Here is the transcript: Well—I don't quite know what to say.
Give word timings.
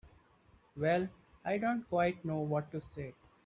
Well—I 0.77 1.59
don't 1.59 1.87
quite 1.87 2.25
know 2.25 2.39
what 2.39 2.71
to 2.71 2.81
say. 2.81 3.13